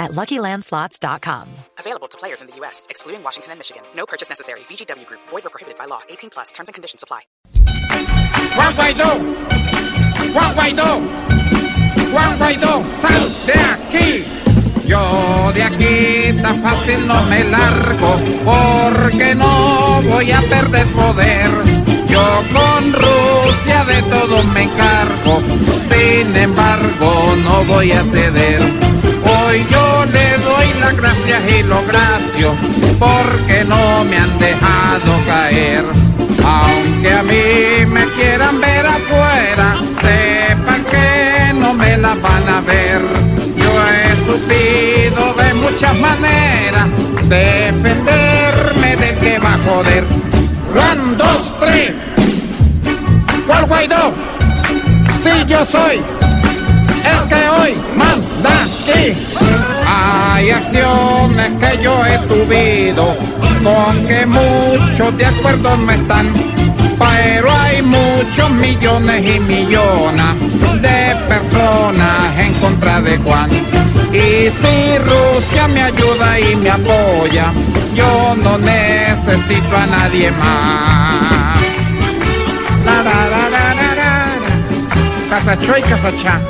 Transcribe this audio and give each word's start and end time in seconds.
at 0.00 0.10
LuckyLandSlots.com. 0.12 1.48
Available 1.78 2.08
to 2.08 2.18
players 2.18 2.40
in 2.40 2.48
the 2.48 2.56
U.S., 2.56 2.86
excluding 2.90 3.22
Washington 3.22 3.52
and 3.52 3.60
Michigan. 3.60 3.82
No 3.94 4.06
purchase 4.06 4.28
necessary. 4.28 4.60
VGW 4.60 5.06
Group. 5.06 5.20
Void 5.28 5.46
or 5.46 5.50
prohibited 5.50 5.78
by 5.78 5.84
law. 5.84 6.00
18 6.08 6.30
plus. 6.30 6.50
Terms 6.50 6.68
and 6.68 6.74
conditions 6.74 7.04
apply. 7.04 7.20
Juan 8.56 8.74
Guaidó, 8.74 9.10
Juan 10.32 10.54
Guaidó, 10.54 11.00
Juan 12.12 12.38
Guaidó, 12.38 12.84
sal 12.94 13.30
de 13.46 13.52
aquí. 13.52 14.24
Yo 14.86 15.52
de 15.54 15.62
aquí 15.62 16.42
tan 16.42 16.60
fácil 16.62 17.06
no 17.06 17.22
me 17.26 17.44
largo, 17.44 18.16
porque 18.44 19.34
no 19.36 20.02
voy 20.02 20.32
a 20.32 20.40
perder 20.40 20.86
poder. 20.88 21.50
Yo 22.08 22.24
con 22.52 22.92
Rusia 22.92 23.84
de 23.84 24.02
todo 24.02 24.42
me 24.44 24.64
encargo, 24.64 25.40
sin 25.88 26.34
embargo 26.34 27.36
no 27.44 27.64
voy 27.66 27.92
a 27.92 28.02
ceder. 28.02 28.99
Y 31.38 31.62
lo 31.62 31.80
gracio, 31.86 32.54
porque 32.98 33.64
no 33.64 34.04
me 34.04 34.16
han 34.16 34.36
dejado 34.38 35.24
caer. 35.26 35.84
Aunque 36.44 37.12
a 37.12 37.22
mí 37.22 37.86
me 37.86 38.04
quieran 38.16 38.60
ver 38.60 38.84
afuera, 38.84 39.76
sepan 40.00 40.84
que 40.84 41.52
no 41.54 41.72
me 41.74 41.96
la 41.98 42.14
van 42.14 42.48
a 42.48 42.60
ver. 42.62 43.00
Yo 43.56 43.70
he 43.92 44.16
supido 44.16 45.34
de 45.34 45.54
muchas 45.54 45.96
maneras 45.98 46.88
defenderme 47.28 48.96
del 48.96 49.18
que 49.18 49.38
va 49.38 49.54
a 49.54 49.58
joder. 49.58 50.04
Juan, 50.72 51.16
dos, 51.16 51.54
tres. 51.60 51.92
¿Cuál 53.46 53.66
Guaidó? 53.66 54.12
Sí, 55.22 55.30
yo 55.46 55.64
soy 55.64 56.00
el 57.04 57.28
que 57.28 57.48
hoy 57.48 57.74
manda. 57.96 58.59
Hay 60.50 60.56
acciones 60.56 61.52
que 61.60 61.80
yo 61.80 62.04
he 62.04 62.18
tuvido 62.26 63.14
con 63.62 64.04
que 64.04 64.26
muchos 64.26 65.16
de 65.16 65.26
acuerdo 65.26 65.76
no 65.76 65.92
están. 65.92 66.32
Pero 66.98 67.52
hay 67.52 67.80
muchos 67.82 68.50
millones 68.50 69.36
y 69.36 69.38
millones 69.38 70.34
de 70.82 71.14
personas 71.28 72.36
en 72.36 72.54
contra 72.54 73.00
de 73.00 73.16
Juan. 73.18 73.48
Y 74.12 74.50
si 74.50 74.98
Rusia 74.98 75.68
me 75.68 75.82
ayuda 75.82 76.40
y 76.40 76.56
me 76.56 76.70
apoya, 76.70 77.52
yo 77.94 78.34
no 78.42 78.58
necesito 78.58 79.76
a 79.76 79.86
nadie 79.86 80.32
más. 80.32 81.60
La, 82.84 83.02
la, 83.04 83.28
la, 85.30 85.78
y 85.78 85.82
Casachá. 85.82 86.40